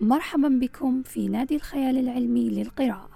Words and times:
مرحبا 0.00 0.48
بكم 0.48 1.02
في 1.02 1.28
نادي 1.28 1.56
الخيال 1.56 1.98
العلمي 1.98 2.50
للقراءة. 2.50 3.10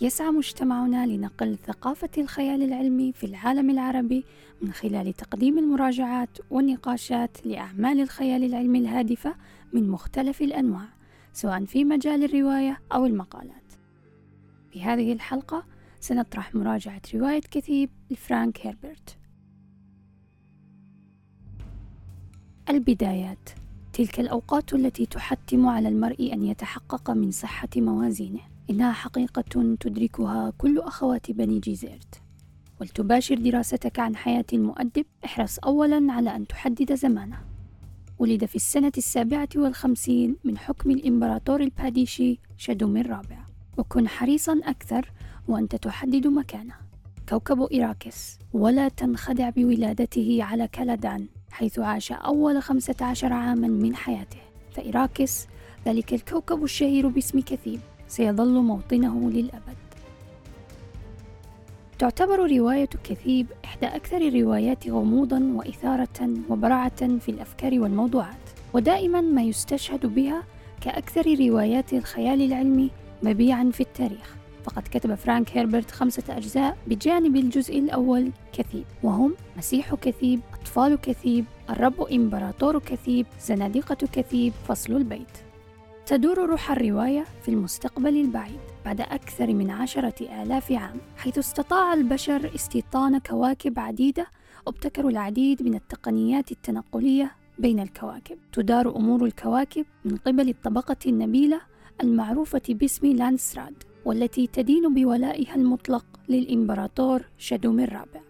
يسعى 0.00 0.30
مجتمعنا 0.30 1.06
لنقل 1.06 1.58
ثقافة 1.66 2.10
الخيال 2.18 2.62
العلمي 2.62 3.12
في 3.12 3.24
العالم 3.26 3.70
العربي 3.70 4.24
من 4.62 4.72
خلال 4.72 5.12
تقديم 5.12 5.58
المراجعات 5.58 6.38
والنقاشات 6.50 7.46
لأعمال 7.46 8.00
الخيال 8.00 8.44
العلمي 8.44 8.78
الهادفة 8.78 9.34
من 9.72 9.88
مختلف 9.88 10.42
الأنواع، 10.42 10.88
سواء 11.32 11.64
في 11.64 11.84
مجال 11.84 12.24
الرواية 12.24 12.80
أو 12.92 13.06
المقالات. 13.06 13.72
في 14.72 14.82
هذه 14.82 15.12
الحلقة 15.12 15.66
سنطرح 16.00 16.54
مراجعة 16.54 17.02
رواية 17.14 17.40
كثيب 17.50 17.90
لفرانك 18.10 18.66
هيربرت. 18.66 19.18
البدايات 22.68 23.59
تلك 24.00 24.20
الأوقات 24.20 24.72
التي 24.72 25.06
تحتم 25.06 25.66
على 25.66 25.88
المرء 25.88 26.32
أن 26.32 26.44
يتحقق 26.44 27.10
من 27.10 27.30
صحة 27.30 27.68
موازينه. 27.76 28.40
إنها 28.70 28.92
حقيقة 28.92 29.76
تدركها 29.80 30.52
كل 30.58 30.78
أخوات 30.78 31.30
بني 31.30 31.58
جيزيرت. 31.58 32.22
ولتباشر 32.80 33.34
دراستك 33.34 33.98
عن 33.98 34.16
حياة 34.16 34.44
المؤدب 34.52 35.04
احرص 35.24 35.58
أولا 35.58 36.12
على 36.12 36.36
أن 36.36 36.46
تحدد 36.46 36.94
زمانه. 36.94 37.36
ولد 38.18 38.44
في 38.44 38.56
السنة 38.56 38.92
السابعة 38.96 39.48
والخمسين 39.56 40.36
من 40.44 40.58
حكم 40.58 40.90
الإمبراطور 40.90 41.60
الباديشي 41.60 42.38
شادام 42.56 42.96
الرابع. 42.96 43.44
وكن 43.78 44.08
حريصا 44.08 44.60
أكثر 44.64 45.12
وأنت 45.48 45.76
تحدد 45.76 46.26
مكانه. 46.26 46.74
كوكب 47.28 47.62
إيراكس 47.62 48.38
ولا 48.52 48.88
تنخدع 48.88 49.50
بولادته 49.50 50.38
على 50.42 50.68
كالادان 50.68 51.26
حيث 51.50 51.78
عاش 51.78 52.12
أول 52.12 52.62
خمسة 52.62 52.94
عشر 53.00 53.32
عاما 53.32 53.68
من 53.68 53.96
حياته. 53.96 54.38
فإيراكس 54.72 55.46
ذلك 55.86 56.14
الكوكب 56.14 56.64
الشهير 56.64 57.08
باسم 57.08 57.40
كثيب 57.40 57.80
سيظل 58.08 58.60
موطنه 58.60 59.30
للأبد. 59.30 59.76
تعتبر 61.98 62.56
رواية 62.56 62.88
كثيب 63.04 63.46
إحدى 63.64 63.86
أكثر 63.86 64.16
الروايات 64.16 64.88
غموضا 64.88 65.52
وإثارة 65.54 66.30
وبراعة 66.48 67.18
في 67.18 67.28
الأفكار 67.28 67.80
والموضوعات 67.80 68.36
ودائما 68.72 69.20
ما 69.20 69.42
يستشهد 69.42 70.06
بها 70.06 70.42
كأكثر 70.80 71.36
روايات 71.40 71.92
الخيال 71.92 72.42
العلمي 72.42 72.90
مبيعا 73.22 73.70
في 73.72 73.80
التاريخ. 73.80 74.39
فقد 74.64 74.82
كتب 74.90 75.14
فرانك 75.14 75.56
هيربرت 75.56 75.90
خمسة 75.90 76.22
أجزاء 76.36 76.76
بجانب 76.86 77.36
الجزء 77.36 77.78
الأول 77.78 78.30
كثيب 78.52 78.84
وهم 79.02 79.34
مسيح 79.56 79.94
كثيب 79.94 80.40
أطفال 80.60 81.00
كثيب 81.00 81.44
الرب 81.70 82.02
إمبراطور 82.02 82.78
كثيب 82.78 83.26
زنادقة 83.40 84.06
كثيب 84.12 84.52
فصل 84.68 84.92
البيت. 84.96 85.38
تدور 86.06 86.38
روح 86.38 86.70
الرواية 86.70 87.24
في 87.42 87.48
المستقبل 87.48 88.16
البعيد 88.16 88.58
بعد 88.84 89.00
أكثر 89.00 89.54
من 89.54 89.70
عشرة 89.70 90.42
آلاف 90.42 90.72
عام 90.72 90.96
حيث 91.16 91.38
استطاع 91.38 91.94
البشر 91.94 92.54
استيطان 92.54 93.18
كواكب 93.18 93.78
عديدة 93.78 94.26
وابتكروا 94.66 95.10
العديد 95.10 95.62
من 95.62 95.74
التقنيات 95.74 96.52
التنقلية 96.52 97.30
بين 97.58 97.80
الكواكب. 97.80 98.38
تدار 98.52 98.96
أمور 98.96 99.24
الكواكب 99.24 99.86
من 100.04 100.16
قبل 100.16 100.48
الطبقة 100.48 100.96
النبيلة 101.06 101.60
المعروفة 102.02 102.62
باسم 102.68 103.06
لانستراد 103.06 103.74
والتي 104.04 104.46
تدين 104.46 104.94
بولائها 104.94 105.54
المطلق 105.54 106.04
للإمبراطور 106.28 107.22
شادوم 107.38 107.80
الرابع. 107.80 108.20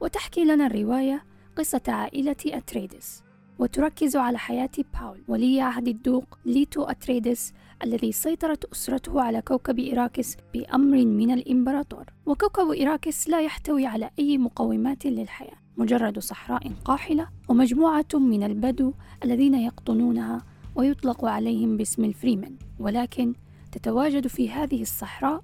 وتحكي 0.00 0.44
لنا 0.44 0.66
الرواية 0.66 1.24
قصة 1.56 1.82
عائلة 1.88 2.36
أتريدس. 2.46 3.22
وتركز 3.58 4.16
على 4.16 4.38
حياة 4.38 4.70
باول 5.00 5.22
ولي 5.28 5.60
عهد 5.60 5.88
الدوق 5.88 6.38
ليتو 6.44 6.82
أتريدس 6.82 7.52
الذي 7.84 8.12
سيطرت 8.12 8.64
أسرته 8.64 9.20
على 9.20 9.42
كوكب 9.42 9.78
إيراكس 9.78 10.36
بأمر 10.54 11.04
من 11.04 11.30
الإمبراطور. 11.30 12.04
وكوكب 12.26 12.70
إيراكس 12.70 13.28
لا 13.28 13.40
يحتوي 13.40 13.86
على 13.86 14.10
أي 14.18 14.38
مقومات 14.38 15.06
للحياة 15.06 15.56
مجرد 15.76 16.18
صحراء 16.18 16.72
قاحلة 16.84 17.28
ومجموعة 17.48 18.06
من 18.14 18.42
البدو 18.42 18.92
الذين 19.24 19.54
يقطنونها 19.54 20.44
ويطلق 20.74 21.24
عليهم 21.24 21.76
باسم 21.76 22.04
الفريمن. 22.04 22.56
ولكن 22.78 23.34
تتواجد 23.72 24.26
في 24.26 24.50
هذه 24.50 24.82
الصحراء 24.82 25.42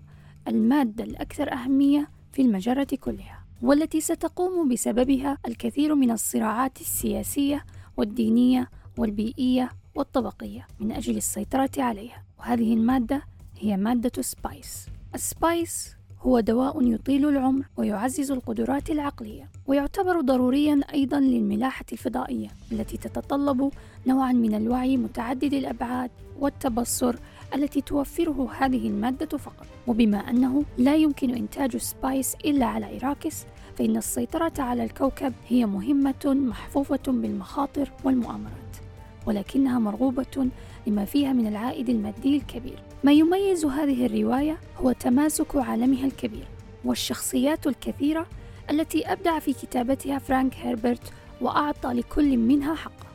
المادة 0.48 1.04
الأكثر 1.04 1.52
أهمية 1.52 2.10
في 2.32 2.42
المجرة 2.42 2.88
كلها 3.00 3.44
والتي 3.62 4.00
ستقوم 4.00 4.68
بسببها 4.68 5.38
الكثير 5.48 5.94
من 5.94 6.10
الصراعات 6.10 6.80
السياسية 6.80 7.64
والدينية 7.96 8.70
والبيئية 8.98 9.70
والطبقية 9.94 10.66
من 10.80 10.92
أجل 10.92 11.16
السيطرة 11.16 11.70
عليها. 11.78 12.24
وهذه 12.38 12.74
المادة 12.74 13.22
هي 13.58 13.76
مادة 13.76 14.22
spice 14.22 14.86
ال 15.14 15.28
spice 15.28 15.96
هو 16.26 16.40
دواء 16.40 16.82
يطيل 16.82 17.28
العمر 17.28 17.64
ويعزز 17.76 18.30
القدرات 18.30 18.90
العقلية 18.90 19.48
ويعتبر 19.66 20.20
ضروريا 20.20 20.80
أيضا 20.94 21.20
للملاحة 21.20 21.84
الفضائية 21.92 22.48
التي 22.72 22.96
تتطلب 22.96 23.70
نوعا 24.06 24.32
من 24.32 24.54
الوعي 24.54 24.96
متعدد 24.96 25.54
الأبعاد 25.54 26.10
والتبصر 26.40 27.16
التي 27.54 27.80
توفره 27.80 28.50
هذه 28.58 28.88
المادة 28.88 29.38
فقط. 29.38 29.66
وبما 29.86 30.18
أنه 30.18 30.64
لا 30.78 30.96
يمكن 30.96 31.30
إنتاج 31.30 31.76
spice 31.76 32.34
إلا 32.34 32.66
على 32.66 32.86
إيراكس 32.86 33.44
فإن 33.78 33.96
السيطرة 33.96 34.52
على 34.58 34.84
الكوكب 34.84 35.32
هي 35.48 35.66
مهمة 35.66 36.24
محفوفة 36.24 37.02
بالمخاطر 37.06 37.92
والمؤامرات. 38.04 38.85
ولكنها 39.26 39.78
مرغوبة 39.78 40.48
لما 40.86 41.04
فيها 41.04 41.32
من 41.32 41.46
العائد 41.46 41.88
المادي 41.88 42.36
الكبير. 42.36 42.82
ما 43.04 43.12
يميز 43.12 43.64
هذه 43.64 44.06
الرواية 44.06 44.58
هو 44.76 44.92
تماسك 44.92 45.56
عالمها 45.56 46.06
الكبير 46.06 46.46
والشخصيات 46.84 47.66
الكثيرة 47.66 48.26
التي 48.70 49.12
أبدع 49.12 49.38
في 49.38 49.52
كتابتها 49.52 50.18
فرانك 50.18 50.54
هيربرت 50.54 51.12
وأعطى 51.40 51.88
لكل 51.88 52.36
منها 52.36 52.74
حقه 52.74 53.06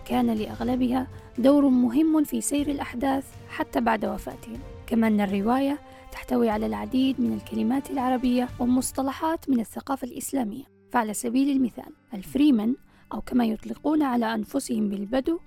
وكان 0.00 0.30
لأغلبها 0.30 1.06
دور 1.38 1.68
مهم 1.68 2.24
في 2.24 2.40
سير 2.40 2.70
الأحداث 2.70 3.24
حتى 3.48 3.80
بعد 3.80 4.04
وفاتهم. 4.04 4.58
كما 4.86 5.06
أن 5.06 5.20
الرواية 5.20 5.78
تحتوي 6.12 6.48
على 6.48 6.66
العديد 6.66 7.20
من 7.20 7.32
الكلمات 7.32 7.90
العربية 7.90 8.48
ومصطلحات 8.58 9.50
من 9.50 9.60
الثقافة 9.60 10.06
الإسلامية. 10.06 10.64
فعلى 10.92 11.14
سبيل 11.14 11.56
المثال 11.56 11.92
الفريمن 12.14 12.74
أو 13.12 13.20
كما 13.20 13.44
يطلقون 13.44 14.02
على 14.02 14.34
أنفسهم 14.34 14.88
بالبدو 14.88 15.38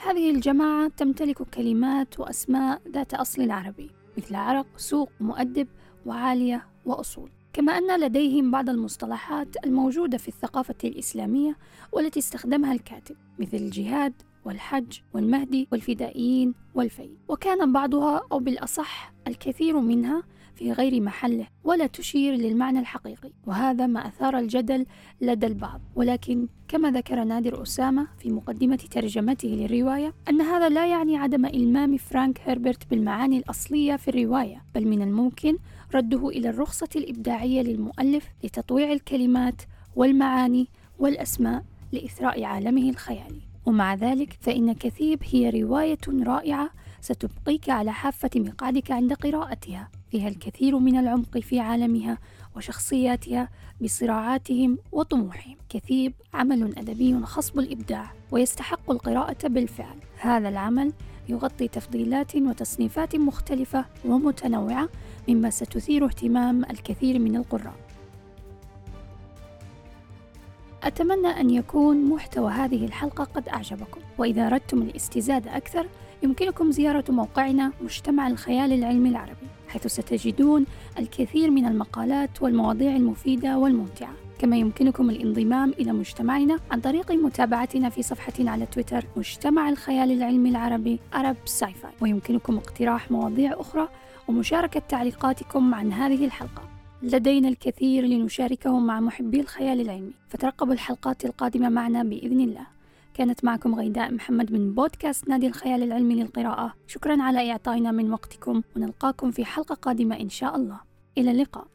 هذه 0.00 0.30
الجماعة 0.30 0.88
تمتلك 0.88 1.42
كلمات 1.42 2.20
وأسماء 2.20 2.80
ذات 2.88 3.14
أصل 3.14 3.50
عربي 3.50 3.90
مثل 4.18 4.34
عرق، 4.34 4.66
سوق، 4.76 5.10
مؤدب، 5.20 5.68
وعالية 6.06 6.66
وأصول. 6.86 7.30
كما 7.52 7.78
أن 7.78 8.00
لديهم 8.00 8.50
بعض 8.50 8.70
المصطلحات 8.70 9.48
الموجودة 9.64 10.18
في 10.18 10.28
الثقافة 10.28 10.74
الإسلامية 10.84 11.56
والتي 11.92 12.20
استخدمها 12.20 12.72
الكاتب 12.72 13.16
مثل 13.38 13.56
الجهاد 13.56 14.12
والحج 14.44 14.98
والمهدي 15.14 15.68
والفدائيين 15.72 16.54
والفي 16.74 17.10
وكان 17.28 17.72
بعضها 17.72 18.22
أو 18.32 18.38
بالأصح 18.38 19.12
الكثير 19.26 19.80
منها 19.80 20.22
في 20.58 20.72
غير 20.72 21.00
محله 21.00 21.46
ولا 21.64 21.86
تشير 21.86 22.34
للمعنى 22.34 22.78
الحقيقي 22.78 23.30
وهذا 23.46 23.86
ما 23.86 24.06
أثار 24.06 24.38
الجدل 24.38 24.86
لدى 25.20 25.46
البعض. 25.46 25.80
ولكن 25.94 26.48
كما 26.68 26.90
ذكر 26.90 27.24
نادر 27.24 27.62
أسامة 27.62 28.06
في 28.18 28.30
مقدمة 28.30 28.76
ترجمته 28.76 29.48
للرواية 29.48 30.14
أن 30.28 30.40
هذا 30.40 30.68
لا 30.68 30.86
يعني 30.86 31.16
عدم 31.16 31.46
إلمام 31.46 31.96
فرانك 31.96 32.40
هربرت 32.46 32.90
بالمعاني 32.90 33.38
الأصلية 33.38 33.96
في 33.96 34.08
الرواية 34.08 34.64
بل 34.74 34.86
من 34.86 35.02
الممكن 35.02 35.58
رده 35.94 36.28
إلى 36.28 36.50
الرخصة 36.50 36.88
الإبداعية 36.96 37.62
للمؤلف 37.62 38.28
لتطويع 38.44 38.92
الكلمات 38.92 39.62
والمعاني 39.96 40.68
والأسماء 40.98 41.64
لإثراء 41.92 42.44
عالمه 42.44 42.90
الخيالي. 42.90 43.40
ومع 43.66 43.94
ذلك 43.94 44.38
فإن 44.40 44.72
كثيب 44.72 45.22
هي 45.32 45.50
رواية 45.62 45.98
رائعة 46.08 46.70
ستبقيك 47.00 47.70
على 47.70 47.92
حافة 47.92 48.30
مقعدك 48.36 48.90
عند 48.90 49.12
قراءتها. 49.12 49.88
فيها 50.10 50.28
الكثير 50.28 50.78
من 50.78 50.96
العمق 50.96 51.38
في 51.38 51.60
عالمها 51.60 52.18
وشخصياتها 52.56 53.48
بصراعاتهم 53.82 54.78
وطموحهم. 54.92 55.56
كثيب 55.68 56.12
عمل 56.34 56.78
أدبي 56.78 57.20
خصب 57.22 57.58
الإبداع 57.58 58.12
ويستحق 58.30 58.90
القراءة 58.90 59.48
بالفعل. 59.48 59.96
هذا 60.20 60.48
العمل 60.48 60.92
يغطي 61.28 61.68
تفضيلات 61.68 62.36
وتصنيفات 62.36 63.16
مختلفة 63.16 63.84
ومتنوعة 64.04 64.88
مما 65.28 65.50
ستثير 65.50 66.04
اهتمام 66.04 66.64
الكثير 66.64 67.18
من 67.18 67.36
القراء. 67.36 67.87
أتمنى 70.82 71.28
أن 71.40 71.50
يكون 71.50 72.04
محتوى 72.04 72.52
هذه 72.52 72.84
الحلقة 72.84 73.24
قد 73.24 73.48
أعجبكم. 73.48 74.00
وإذا 74.18 74.46
أردتم 74.46 74.82
الاستزادة 74.82 75.56
أكثر 75.56 75.86
يمكنكم 76.22 76.70
زيارة 76.70 77.04
موقعنا 77.08 77.72
مجتمع 77.80 78.28
الخيال 78.28 78.72
العلمي 78.72 79.08
العربي 79.08 79.46
حيث 79.68 79.86
ستجدون 79.86 80.66
الكثير 80.98 81.50
من 81.50 81.66
المقالات 81.66 82.42
والمواضيع 82.42 82.96
المفيدة 82.96 83.58
والممتعة. 83.58 84.12
كما 84.38 84.56
يمكنكم 84.56 85.10
الانضمام 85.10 85.70
إلى 85.70 85.92
مجتمعنا 85.92 86.58
عن 86.70 86.80
طريق 86.80 87.12
متابعتنا 87.12 87.88
في 87.88 88.02
صفحتنا 88.02 88.50
على 88.50 88.66
تويتر 88.66 89.04
مجتمع 89.16 89.68
الخيال 89.68 90.12
العلمي 90.12 90.50
العربي 90.50 91.00
عرب 91.12 91.36
سايفاي 91.44 91.90
ويمكنكم 92.00 92.56
اقتراح 92.56 93.10
مواضيع 93.10 93.60
أخرى 93.60 93.88
ومشاركة 94.28 94.82
تعليقاتكم 94.88 95.74
عن 95.74 95.92
هذه 95.92 96.24
الحلقة. 96.24 96.67
لدينا 97.02 97.48
الكثير 97.48 98.04
لنشاركه 98.04 98.78
مع 98.78 99.00
محبي 99.00 99.40
الخيال 99.40 99.80
العلمي. 99.80 100.12
فترقبوا 100.28 100.72
الحلقات 100.72 101.24
القادمة 101.24 101.68
معنا 101.68 102.02
بإذن 102.02 102.40
الله. 102.40 102.66
كانت 103.14 103.44
معكم 103.44 103.74
غيداء 103.74 104.14
محمد 104.14 104.52
من 104.52 104.74
بودكاست 104.74 105.28
نادي 105.28 105.46
الخيال 105.46 105.82
العلمي 105.82 106.14
للقراءة. 106.14 106.74
شكرا 106.86 107.22
على 107.22 107.50
إعطائنا 107.52 107.90
من 107.90 108.12
وقتكم. 108.12 108.62
ونلقاكم 108.76 109.30
في 109.30 109.44
حلقة 109.44 109.74
قادمة 109.74 110.20
إن 110.20 110.28
شاء 110.28 110.56
الله. 110.56 110.80
إلى 111.18 111.30
اللقاء. 111.30 111.66